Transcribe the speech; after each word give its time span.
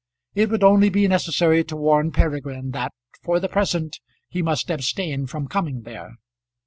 It 0.33 0.49
would 0.49 0.63
only 0.63 0.89
be 0.89 1.07
necessary 1.07 1.63
to 1.65 1.75
warn 1.75 2.11
Peregrine 2.11 2.71
that 2.71 2.91
for 3.21 3.39
the 3.39 3.47
present 3.47 3.99
he 4.27 4.41
must 4.41 4.71
abstain 4.71 5.27
from 5.27 5.47
coming 5.47 5.83
there. 5.83 6.15